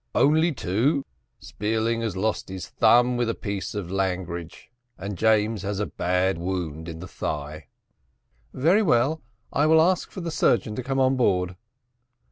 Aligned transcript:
"Only 0.15 0.51
two; 0.51 1.05
Spearling 1.39 2.01
has 2.01 2.17
lost 2.17 2.49
his 2.49 2.67
thumb 2.69 3.17
with 3.17 3.29
a 3.29 3.35
piece 3.35 3.75
of 3.75 3.91
langrage, 3.91 4.71
and 4.97 5.15
James 5.15 5.61
has 5.61 5.79
a 5.79 5.85
bad 5.85 6.39
wound 6.39 6.89
in 6.89 6.97
the 6.97 7.07
thigh." 7.07 7.67
"Very 8.51 8.81
well; 8.81 9.21
I 9.53 9.67
will 9.67 9.79
ask 9.79 10.09
for 10.09 10.21
the 10.21 10.31
surgeon 10.31 10.75
to 10.75 10.81
come 10.81 10.99
on 10.99 11.17
board." 11.17 11.55